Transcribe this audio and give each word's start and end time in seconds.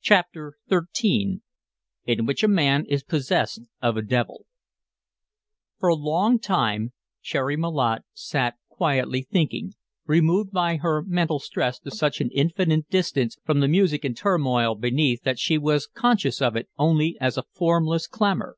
CHAPTER 0.00 0.58
XIII 0.68 1.42
IN 2.04 2.26
WHICH 2.26 2.42
A 2.42 2.48
MAN 2.48 2.84
IS 2.88 3.04
POSSESSED 3.04 3.68
OF 3.80 3.96
A 3.98 4.02
DEVIL 4.02 4.44
For 5.78 5.88
a 5.90 5.94
long 5.94 6.40
time 6.40 6.92
Cherry 7.22 7.56
Malotte 7.56 8.02
sat 8.12 8.56
quietly 8.68 9.22
thinking, 9.22 9.74
removed 10.06 10.50
by 10.50 10.78
her 10.78 11.04
mental 11.04 11.38
stress 11.38 11.78
to 11.78 11.92
such 11.92 12.20
an 12.20 12.30
infinite 12.32 12.88
distance 12.90 13.36
from 13.44 13.60
the 13.60 13.68
music 13.68 14.04
and 14.04 14.16
turmoil 14.16 14.74
beneath 14.74 15.22
that 15.22 15.38
she 15.38 15.56
was 15.56 15.86
conscious 15.86 16.42
of 16.42 16.56
it 16.56 16.68
only 16.76 17.16
as 17.20 17.38
a 17.38 17.44
formless 17.54 18.08
clamor. 18.08 18.56